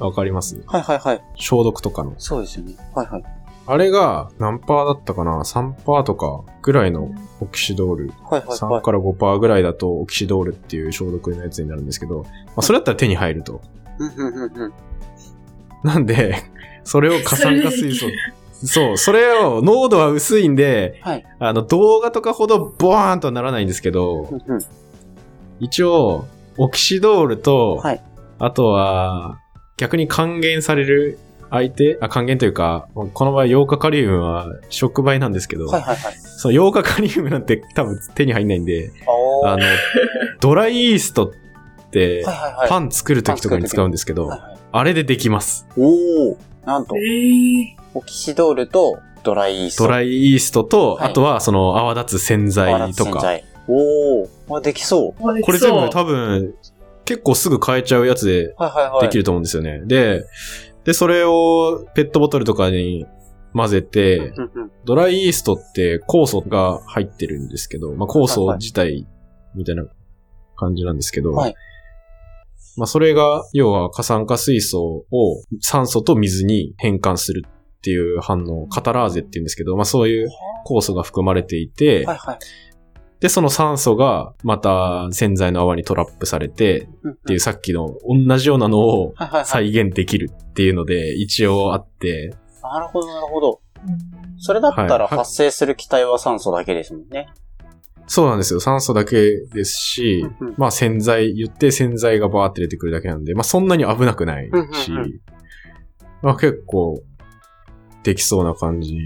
[0.00, 0.60] わかります？
[0.66, 1.20] はいはいはい。
[1.36, 2.14] 消毒とかの。
[2.18, 2.74] そうですよね。
[2.94, 3.24] はいはい。
[3.66, 8.12] あれが何パーだったかな ?3 パーとかぐらいのオキシドール。
[8.24, 13.60] はいはいは3から5パーぐらいだとオキシドールっていう消毒のやつになるんですけど、まあそれだったら手に入ると。
[15.82, 16.36] なんで、
[16.84, 18.06] それを過酸化水素。
[18.52, 21.24] そう、それを、濃度は薄いんで、はい。
[21.38, 24.30] あの、動画とかほどボワーンとはならないんですけど、
[25.60, 26.26] 一応、
[26.56, 28.02] オキシドールと、はい
[28.38, 29.40] あとは、
[29.78, 31.18] 逆に還元される
[31.50, 36.14] 相手あ、還元というか、この場合、ヨウ化カリウムは触媒なんですけど、はいはいはい。
[36.14, 39.48] そのヨウ化カリウムなんて多分手に入んないんで、おー。
[39.48, 39.62] あの、
[40.40, 42.68] ドライイーストって、はいはいはい。
[42.68, 45.66] パン作るときとかに使うんですけど、はいはいあれでできます。
[45.78, 46.36] おー。
[46.66, 49.84] なんとえ、ー、オキシドールとドライイースト。
[49.84, 53.12] ドライイーストと、はいあとはその泡立つ洗剤とか。
[53.12, 53.44] 洗剤。
[53.68, 54.28] おー。
[54.50, 55.22] あ、できそう。
[55.22, 56.54] これ全部多分、
[57.06, 59.00] 結構すぐ買えちゃうやつではいはいはい。
[59.02, 59.80] できると思うんですよね。
[59.84, 60.24] で、
[60.86, 63.06] で、それをペットボトルとかに
[63.52, 64.32] 混ぜて。
[64.84, 69.06] ドライイーストって酵素が入ってるんですけど、まあ酵素自体
[69.56, 69.84] みたいな
[70.54, 71.54] 感じなんですけど、はい
[72.76, 80.28] まあそれが、要は過酸化水素を酸素と水に変換するっていう反応、カタラーゼって言うんですけど、まあそういう
[80.66, 82.38] 酵素が含まれていて、はいはい。
[83.20, 89.46] で、その酸素がまた洗剤の泡にトラップされて、っっていうさっきの同じようなのをはいはいはい。
[89.46, 93.60] 再現できるっていうので一応あって、なるほどなるほど。
[93.86, 97.28] うんそれだったらはい発生する気体は酸素だけですもんね。
[98.06, 98.60] そうなんですよ。
[98.60, 99.16] 酸素だけ
[99.52, 105.20] ですしうんうん、まあ洗剤、言って洗剤がバーって出てくるだけなんで、まあそんなに危なくないしうんうんう、
[106.22, 107.02] まあ結構
[108.02, 108.96] できそうな感じ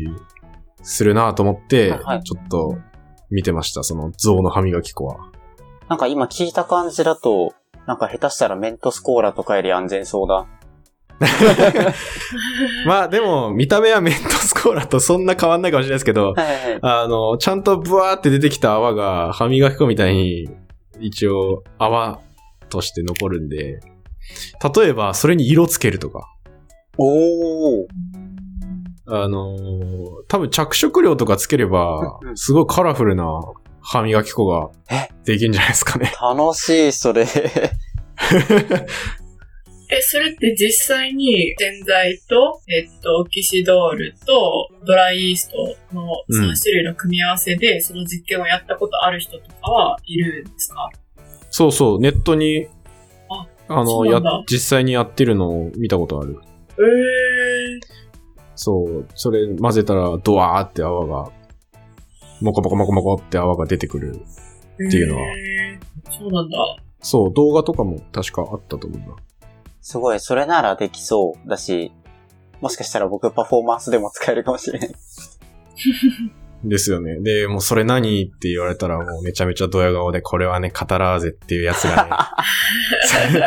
[0.83, 2.79] するなと思ってはいはい、ちょっと
[3.31, 3.83] 見てました。
[3.83, 5.31] その象の歯磨き粉は。
[5.89, 7.55] なんか今聞いた感じだと、
[7.87, 10.47] なんか下手したらメントスコーラとかより安全そうだ。
[12.87, 16.79] まあでも見た目はメントスコーラとそんな変わんないかもしれないですけど、はいはいはい。
[16.81, 20.49] あの、ちゃんとブワーって出てきた泡が歯磨き粉みたいに
[20.99, 22.21] 一応泡
[22.71, 23.81] として残るんで、
[24.77, 26.27] 例えばそれに色つけるとか、
[26.97, 27.87] おー。
[29.13, 33.25] あのー多分着色料とかつければすごいカラフルな
[33.83, 35.09] 歯磨き粉がえ？
[35.25, 36.13] できるんじゃないですかね。
[36.21, 37.27] 楽しい、それ。
[39.93, 45.57] え、それって実際に洗剤と、えっと、オキシドールとドライイースト
[45.93, 50.91] のうん3種類の組み合わせで、その実験をやったことある人とかはいるんですか？
[51.51, 52.69] そうそう、ネットに、
[53.29, 56.39] ああの、や実際にやってるのを見たことある。
[56.79, 57.30] えー、
[58.63, 61.31] そう、それ混ぜたらドワーって泡が、
[62.43, 64.21] モコモコモコモコって泡が出てくる。
[64.75, 66.59] っていうのはえーそうなんだ。
[67.01, 69.17] そう、動画とかも確かあったと思うな。
[69.81, 71.91] すごい、それならできそうだし、
[72.61, 74.91] もしかしたら僕パフォーマンスでも使えるかもしれない。
[76.65, 77.19] ですよね。
[77.21, 82.11] で、もうそれ何って言われたらもうめちゃめちゃドヤ顔で、これはね、カタラーゼっていうやつがね、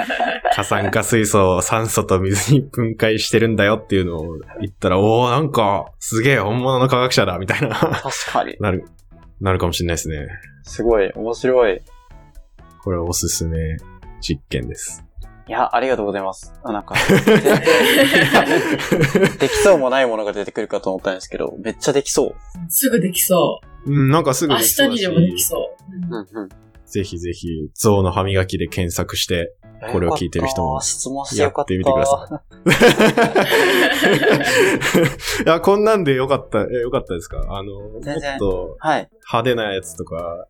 [0.56, 8.56] 過酸化水素を酸素と水に分解してるんだよっていうのを言ったら、おー、なんか、すげえ本物の科学者だ、みたいな、確かに。
[8.60, 8.86] なる、
[9.42, 10.28] なるかもしれないですね。
[10.64, 11.82] すごい、面白い。
[12.84, 13.58] これはおすすめ
[14.22, 15.04] 実験です。
[15.48, 16.54] いや、ありがとうございます。
[16.64, 16.96] あなんか、
[19.40, 22.36] できそうもないものが出てくるかと思ったんですけど、めっちゃできそう。
[22.70, 24.48] すぐできそうん、なんかすう。
[24.48, 25.62] 明ぐできそうだし日にでもできそう。
[26.16, 26.50] うんうん。
[26.86, 29.54] ぜひぜひ、象の歯磨きで検索して、
[29.92, 30.80] これを聞いてる人も。
[31.36, 32.42] やってみてくださ
[35.46, 37.42] いや、こんなんでよかった、え、よかったですか？
[37.50, 39.10] あの、もっ全然とはい。
[39.32, 40.48] 派手なやつとか、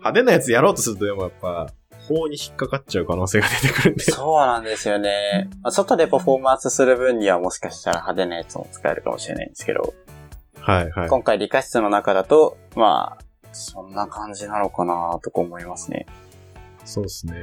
[0.00, 1.68] 派手なやつやろうとするとでもやっぱ、
[2.10, 4.02] 法に引っかかっちゃう可能性が出てくるんで。
[4.02, 5.48] そうなんですよね。
[5.62, 9.94] まあ外でパフォーマンスする分にはもしかしたら派手なやつも使えるかもしれないんですけど、
[10.60, 11.08] はいはい。
[11.08, 16.06] 今回理科室の中だと、まあ、そんな感じなのかなとか思いますね。
[16.84, 17.34] そうですね。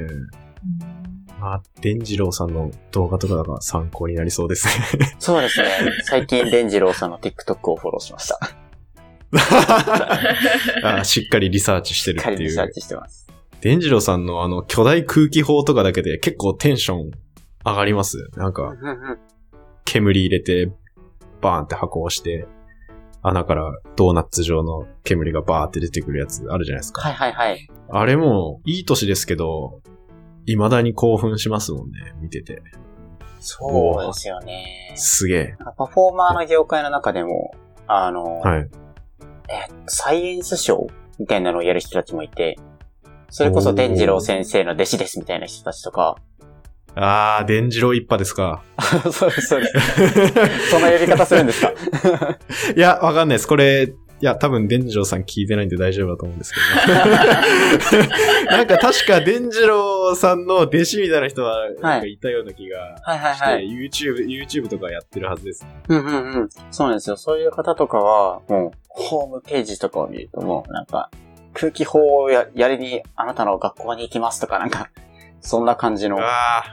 [1.40, 5.16] まあ、伝次郎さんの動画とかが参考になりそうですね。
[5.20, 5.68] そうですね。
[6.04, 8.40] 最近、伝次郎さんの TikTok をフォローしました。
[11.00, 12.38] あしっかりリサーチしてるしっっていう。
[12.38, 13.27] かりリサーチしてます。
[13.62, 17.12] 伝次郎さんのあの、巨大空気砲とかだけで結構テンション
[17.66, 18.30] 上がります。
[18.36, 18.74] なんか、
[19.86, 20.72] 煙入れて、
[21.42, 22.48] バーンって箱をして、
[23.22, 27.02] 穴からドーナツ状の煙がバーって出てくるやつあるじゃないですか。
[27.02, 27.70] はいはいはい。
[27.90, 29.82] あれも、いい年ですけど、
[30.46, 32.62] 未だに興奮しますもんね、見てて。
[33.40, 34.94] そうですよね。
[34.96, 35.56] すげえ。
[35.78, 37.52] パフォーマーの業界の中でも、
[37.88, 38.62] あの、はい。
[38.62, 38.70] え、
[39.88, 42.58] サイエンスショーみたいなのをやる人たちもいて、
[43.30, 46.16] それこそ伝次郎先生の弟子ですみたいな人たちとか、
[46.96, 48.64] あー、伝次郎一派ですか。
[49.12, 50.70] そうです、そうです。
[50.72, 51.72] その呼び方するんですか？
[52.76, 53.48] いや、わかんないです。
[53.48, 56.96] これ、いや、多分、伝次郎さん聞いてないんで大丈夫だと思うんですけど。
[58.50, 63.68] なんか確か、伝次郎さんの弟子みたいな人は、なんかいたような気がはいはいして、はい。
[63.70, 65.68] YouTube、YouTube とかやってるはずです。
[65.88, 66.50] うんうんうん。
[66.72, 67.18] そうなんですよ。
[67.18, 71.12] そういう方とかは、もう、ホームページとかを見るともう、なんか、
[71.60, 74.92] 空気砲をややりにあなたの学校に行きますとか、なんか、
[75.42, 76.16] そんな感じの。
[76.20, 76.68] あー。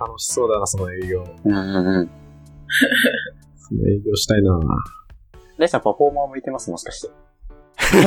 [0.00, 1.24] 楽しそうだな、その営業。
[1.44, 1.60] うんうん
[2.00, 2.10] うん。
[3.56, 4.58] その営業したいな
[5.58, 6.70] レイさんパフォーマー向いてます？
[6.70, 7.08] もしかして。
[7.88, 8.02] 確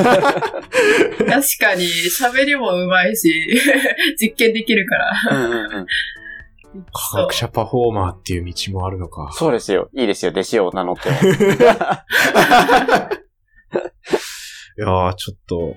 [1.58, 3.58] かに、喋りも上手いし、
[4.20, 5.12] 実験できるから。
[5.30, 5.86] うんうんうん。
[6.92, 9.30] 科学者パフォーマーっていう道もあるのか。
[9.32, 9.88] そうですよ。
[9.94, 10.32] いいですよ。
[10.32, 11.16] 弟子を名乗っても。
[14.78, 15.76] いやー、ちょっと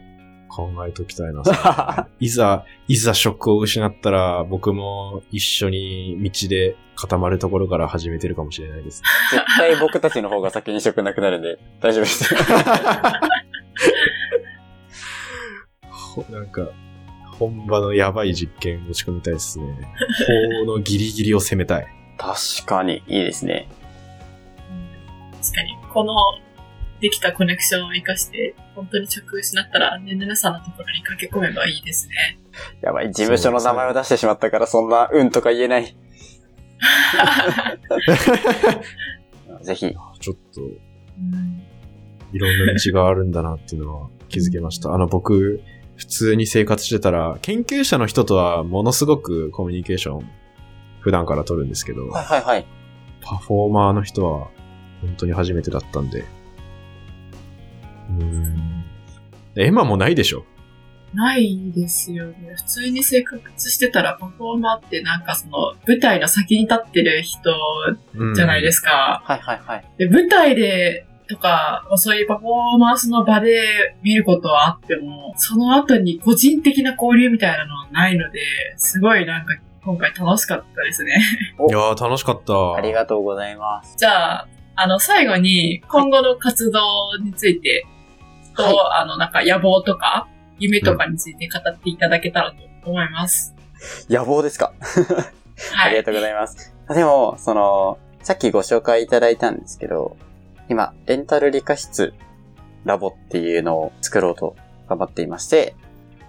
[0.50, 2.08] 考えときたいな。
[2.20, 9.04] いざ、いざ職を失ったら、僕も一緒に道で固まるところから始めてるかもしれないです。
[9.32, 12.36] 絶対僕たちの方が先に職なくなるんで、大丈夫です。
[15.90, 16.70] ほ なんか、
[17.38, 19.66] 本場のやばい実験持ち込みたいですね。
[20.66, 21.88] 法のギリギリを攻めたい。
[22.18, 23.68] 確かに、いいですね。
[25.42, 26.14] 確かに、この、
[27.02, 32.40] できたコネクションを活かして、本当に職失ったら、ねぬぬさんのところに駆け込めばいいですね。
[32.82, 35.96] やばい、事務所の名前を出してしまったから、そんな、うんとか言えない。
[39.62, 39.96] ぜひ。
[40.20, 41.66] ちょっと、うん
[42.36, 44.94] いろんな道があるんだなっていうのは気づけました。
[44.94, 45.62] あの、僕、
[45.96, 50.30] 普通に生活してたら、研究者の人とはものすごくコミュニケーション、
[51.00, 52.68] 普段から取るんですけど、はいはいはい。
[53.22, 54.50] パフォーマーの人は、
[55.02, 56.26] 本当に初めてだったんで。
[58.10, 58.86] うーん。
[59.56, 60.46] エマもないでしょ？
[61.14, 62.56] ないですよね。
[62.58, 67.54] 普通に生活してたら、パフォーマーってなんかその、舞台の先に立ってる人
[68.36, 69.22] じゃないですすか。
[69.24, 69.86] はいはいはい。
[69.98, 78.40] で、舞台で、とか、そういうパフォーマンスの場で見ることはあっても、その後に個人的な交流みたいなのはないので、
[78.78, 81.20] すごいなんか今回楽しかったですね。
[81.70, 82.76] いやー楽しかった。
[82.76, 83.96] ありがとうございます。
[83.98, 86.82] じゃあ、あの、最後に今後の活動
[87.24, 87.88] について、
[88.56, 93.56] と、はいあの、なんか野望とか、夢とかについて語っていただけたらと思います。
[94.10, 94.74] 野望ですか？
[95.74, 95.88] はい。
[95.88, 96.74] ありがとうございます。
[96.90, 100.18] でも、その、さっきご紹介いただいたんですけど、
[100.70, 102.14] 今、レンタル理科室
[102.86, 104.56] ラボっていうのを作ろうと
[104.88, 105.76] 頑張っていまして、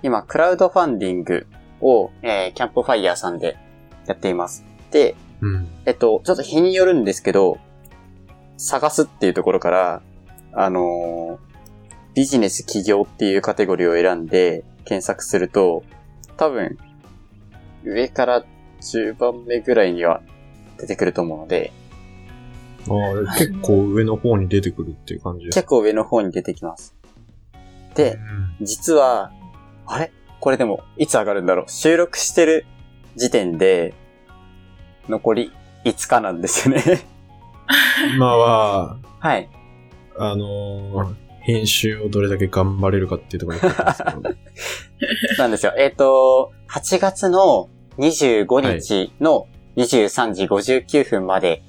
[0.02, 1.46] 今、クラウドファンディング
[1.80, 3.56] を、えーキャンプファイヤーさんで
[4.06, 4.64] やっています。
[4.90, 5.68] で、うん。
[5.86, 7.58] えっと、ちょっと日によるんですけど、
[8.58, 10.02] 探すっていうところから、
[10.52, 11.45] あのー
[12.16, 15.84] ビジネス起業っていうカテゴリーを選んで検索すると、
[16.38, 16.78] 多分、
[17.84, 18.44] 上から
[18.80, 20.22] 10番目ぐらいには
[20.78, 21.72] 出てくると思うので、
[22.88, 25.44] あー結構上の方に出てくるっていう感じ。
[25.46, 26.96] 結構上の方に出てきます。
[27.94, 28.18] で、
[28.62, 29.30] 実は、
[29.84, 30.10] あれ？
[30.40, 31.70] これでも、いつ上がるんだろう？
[31.70, 32.64] 収録してる
[33.16, 33.92] 時点で、
[35.10, 35.52] 残り
[35.84, 36.82] 5日なんですよね。
[38.16, 39.50] 今は、はい。
[40.16, 44.22] あのー編集をどれだけ頑張れるかっていうところにかかってますけど
[45.38, 45.72] なんですよ。
[45.78, 51.62] えっ、と、8月の25日の23時59分まで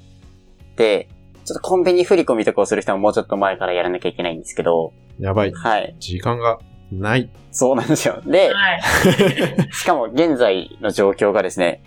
[0.77, 1.07] で、
[1.45, 5.53] ちょっとコンビニ振り込みとかをする人ももうちょっと前からやらなきゃいけないんですけど、やばい。
[5.53, 5.95] はい。
[5.99, 6.57] 時間が
[6.91, 7.29] ない。
[7.52, 8.19] そうなんですよ。
[8.25, 8.81] で、はい。
[9.71, 11.83] しかも現在の状況がですね、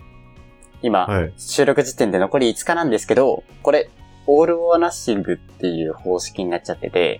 [0.81, 1.33] 今、はい。
[1.37, 3.89] 収録時点で残り5日なんですけど、これ、
[4.27, 7.19] オール・オア・ナッシングっていう方式になっちゃってて、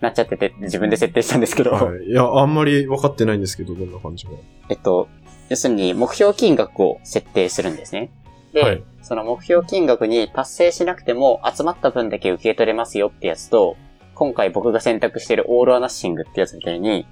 [0.00, 2.04] なっちゃってて自分で設定したんですけど、はい。
[2.04, 4.32] いや、あんまり分かってないんですけど、どんな感じが。
[4.68, 5.08] えっと、
[5.48, 8.10] 要するに目標金額を設定するんですね。
[8.52, 13.78] で、はいその目標金額に達成しなくても集まった分だけ受け取れますよってやつと、
[14.14, 17.06] 今回僕が選択しているオールアナッシングってやつみたいに、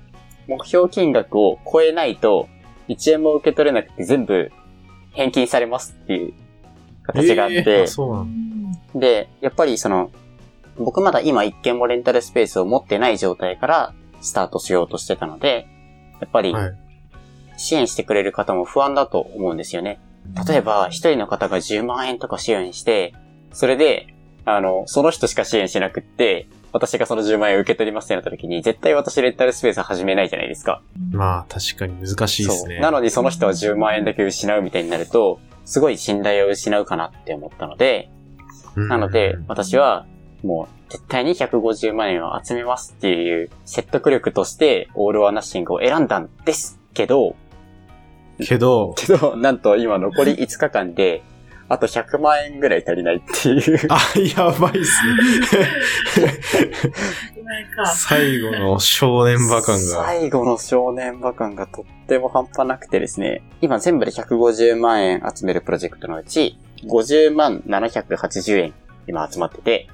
[0.47, 2.49] 目標金額を超えないと
[2.89, 4.53] 1円も受け取れなくて全部
[5.13, 6.35] 返金されますっていう
[7.05, 8.79] 形があって、えーそうなんだ。
[9.01, 10.11] で、やっぱりその、
[10.79, 15.69] 僕まだ今一件もレンタルスペースを持ってない状態からスタートしようとしてたので、
[16.21, 16.87] やっぱりはい
[17.57, 20.01] 支援してくれる方も不安だと思うんですよね。
[20.47, 23.15] 例えば、一人の方が10万円とか支援して、
[23.53, 24.15] それで、
[24.45, 30.83] あの、その人しか支援しなくって、私がその10万円を受け取りますってなった時に、絶対私レンタルスペース始めないじゃないですか。
[31.11, 32.81] まあ、確かに難しいですね。
[32.81, 38.11] なのにその人は10万円だけ失うみたいになると、すごい信頼を失うかなって思ったので、
[38.77, 40.07] うんなので、私、は、
[40.43, 47.37] もう、絶対に150万円を集めますっていう説得力として、オール・オア・ナッシングを選んだんですけど、
[48.39, 51.23] けど、けど、なんと今残り 5日間で、
[51.69, 53.89] あと100万円ぐらい足りないっていう。
[53.89, 53.99] あ、
[54.37, 55.03] やばいっす
[56.21, 56.39] ね。
[57.95, 59.81] 最後の正念場感が。
[59.81, 68.75] 最後の正念場感がとっても半端なくてですね、今全部で150万円集めるプロジェクトのうち、50万780円
[69.09, 69.89] 今集まってて、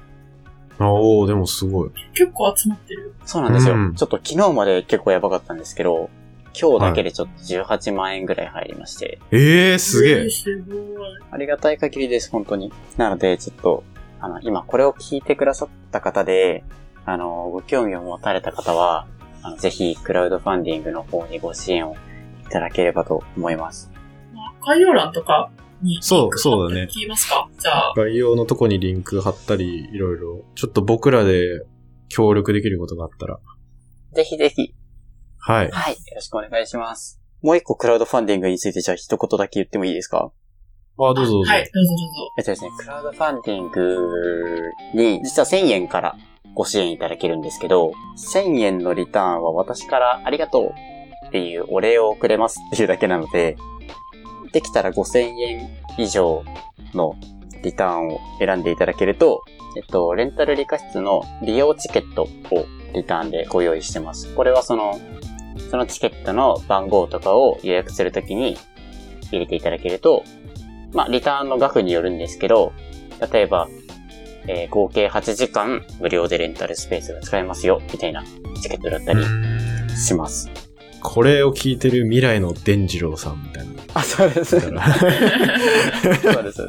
[0.79, 1.91] おおでもすごい。
[2.13, 3.13] 結構集まってる。
[3.25, 3.75] そうなんですよ。
[3.75, 6.09] うんちょっと昨日まで結構やばかったんですけど、
[6.59, 10.29] 今日だけでちょっと18万円ぐらい入りまして、ええー、すげえ。
[10.29, 10.79] すごい。
[11.31, 12.71] ありがたい限りです、本当に。
[12.97, 13.83] なので、ちょっと、
[14.19, 16.63] あの、今これを聞いてくださった方で、
[17.05, 19.07] あの、ご興味を持たれた方は、
[19.41, 21.95] あのぜひ、クラウドファンディングの方にご支援を
[22.45, 23.91] いただければと思います。
[24.33, 25.49] まあ概要欄とか
[25.83, 25.99] に。
[26.01, 27.49] そうそうだね聞きますか？
[27.59, 27.93] じゃあ。
[27.95, 31.65] 概要のとこにリンク貼ったり、いろいろ、ちょっと僕らで
[32.09, 33.39] 協力できることがあったら。
[34.13, 34.73] ぜひぜひ、
[35.37, 35.71] はい。
[35.71, 37.19] はい、よろしくお願いします。
[37.41, 40.31] もう一個クラウドファンディングについてじゃあ一言だけ言ってもいいですか？
[40.97, 41.51] あ、どうぞどうぞ。
[41.51, 42.33] はい、どうぞどうぞ。
[42.37, 46.15] えっとですね、クラウドファンディングに、実は1000円から
[46.53, 47.91] ご支援いただけるんですけど、
[48.33, 53.57] 1000円のリターンは私からありがとうっていうお礼を送れますっていうだけなので、
[54.53, 56.43] できたら5000円以上
[56.93, 57.15] の
[57.63, 59.43] リターンを選んでいただけると、
[59.75, 62.27] えっと、レンタル理科室の利用チケットを
[62.93, 64.33] リターンでご用意してます。
[64.35, 64.99] これはその、
[65.71, 68.57] そのチケットの番号とかを予約するときに
[69.31, 70.23] 入れていただけると、
[70.93, 72.73] まあ、リターンの額によるんですけど、
[73.31, 73.67] 例えば、
[74.45, 78.23] えー合計8時間無料でレンタルスペースが使えますよ、みたいな
[78.61, 79.23] チケットだったり
[79.95, 80.51] します。
[81.01, 83.72] これを聞いてる未来の伝次郎さんみたいな。
[83.93, 84.59] あ、そうです。
[84.59, 86.21] そうです。
[86.21, 86.63] そうです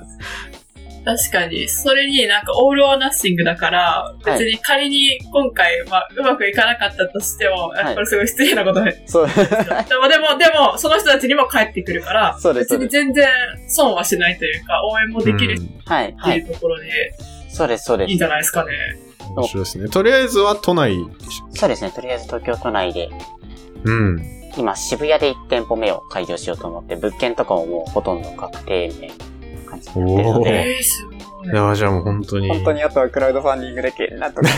[1.04, 9.02] 確かに、それになんかオールオアナッシングだから、別に仮に今回、まあ、うまくいかなかったとしても、はいこれすごい失礼なことで。
[9.06, 12.68] そう、でも、でも、でも、その人たちにも帰ってくるから、そうです。
[12.68, 12.88] そ別に。
[12.88, 13.28] 全然
[13.68, 16.40] 損はしないというか、応援もできるはい、てはいい。
[16.42, 17.14] うところで、
[17.50, 18.08] そうです、そうです。
[18.08, 18.70] いいんじゃないですかね。
[19.36, 19.88] 面白いですね。
[19.90, 21.48] とりあえずは都内でしょ。
[21.54, 21.90] そうですね。
[21.90, 23.10] とりあえず東京都内で、
[23.84, 24.22] うん。
[24.56, 30.82] 今渋谷で1店舗目を開業しようと思って、物件とかももうほとんど確定みたいな感じになってるのおーで、い。
[31.46, 32.48] いや、じゃあもう本当に。
[32.48, 34.48] 本当にあとはクラウドファンディングだけ、なんとか。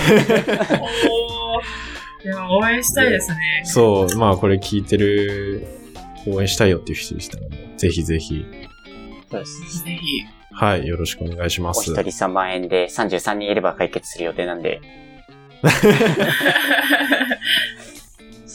[2.23, 2.27] おー。
[2.27, 3.63] いや、応援したいですね。
[3.65, 5.67] そう、まあこれ聞いてる、
[6.27, 8.45] 応援したいよっていう人でしたらね、ぜひぜひ、
[9.31, 9.85] そうです。
[9.85, 10.01] ぜひ。
[10.53, 11.91] はい、よろしくお願いします。
[11.91, 14.81] お一人3万円で33人いれば解決する予定なんで、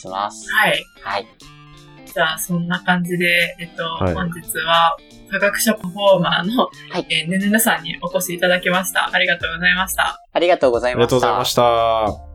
[0.02, 0.52] します。
[0.52, 0.84] はい。
[1.02, 1.28] はい。
[2.14, 4.97] じゃあ、そんな感じで、えっと、はい本日は、
[5.32, 9.10] 科学者パフォーマーの、はいえーねぬぬさんにお越しいただきました。
[9.14, 10.22] ありがとうございました。
[10.34, 11.10] ありがとうございありました。
[11.10, 12.31] がとうございました。